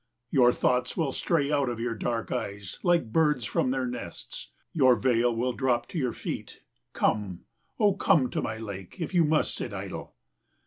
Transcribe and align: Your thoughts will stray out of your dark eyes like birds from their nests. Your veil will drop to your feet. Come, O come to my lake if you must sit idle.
Your 0.31 0.51
thoughts 0.51 0.97
will 0.97 1.11
stray 1.11 1.51
out 1.51 1.69
of 1.69 1.79
your 1.79 1.93
dark 1.93 2.31
eyes 2.31 2.79
like 2.81 3.11
birds 3.11 3.45
from 3.45 3.69
their 3.69 3.85
nests. 3.85 4.49
Your 4.73 4.95
veil 4.95 5.35
will 5.35 5.53
drop 5.53 5.87
to 5.89 5.99
your 5.99 6.11
feet. 6.11 6.63
Come, 6.93 7.41
O 7.79 7.93
come 7.93 8.27
to 8.31 8.41
my 8.41 8.57
lake 8.57 8.95
if 8.99 9.13
you 9.13 9.23
must 9.23 9.53
sit 9.53 9.73
idle. 9.73 10.15